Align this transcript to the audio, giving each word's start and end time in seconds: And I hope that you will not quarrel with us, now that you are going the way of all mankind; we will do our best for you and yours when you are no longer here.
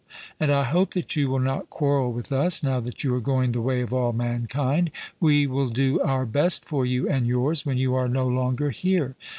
And 0.39 0.51
I 0.51 0.63
hope 0.63 0.95
that 0.95 1.15
you 1.15 1.29
will 1.29 1.37
not 1.37 1.69
quarrel 1.69 2.11
with 2.11 2.31
us, 2.31 2.63
now 2.63 2.79
that 2.79 3.03
you 3.03 3.13
are 3.13 3.19
going 3.21 3.51
the 3.51 3.61
way 3.61 3.81
of 3.81 3.93
all 3.93 4.13
mankind; 4.13 4.89
we 5.19 5.45
will 5.45 5.69
do 5.69 5.99
our 6.01 6.25
best 6.25 6.65
for 6.65 6.87
you 6.87 7.07
and 7.07 7.27
yours 7.27 7.67
when 7.67 7.77
you 7.77 7.93
are 7.93 8.09
no 8.09 8.27
longer 8.27 8.71
here. 8.71 9.15